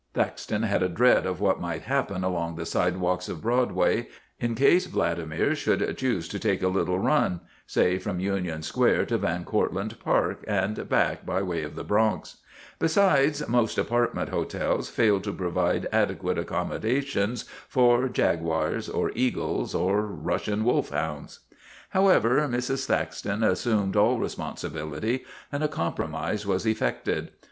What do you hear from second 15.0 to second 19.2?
to provide adequate accommo dations for jaguas or